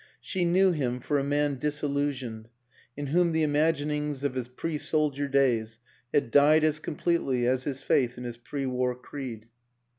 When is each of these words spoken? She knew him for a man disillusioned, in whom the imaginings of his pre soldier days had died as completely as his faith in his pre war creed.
She 0.19 0.45
knew 0.45 0.71
him 0.71 0.99
for 0.99 1.19
a 1.19 1.23
man 1.23 1.59
disillusioned, 1.59 2.49
in 2.97 3.05
whom 3.05 3.33
the 3.33 3.43
imaginings 3.43 4.23
of 4.23 4.33
his 4.33 4.47
pre 4.47 4.79
soldier 4.79 5.27
days 5.27 5.77
had 6.11 6.31
died 6.31 6.63
as 6.63 6.79
completely 6.79 7.45
as 7.45 7.65
his 7.65 7.83
faith 7.83 8.17
in 8.17 8.23
his 8.23 8.37
pre 8.37 8.65
war 8.65 8.95
creed. 8.95 9.47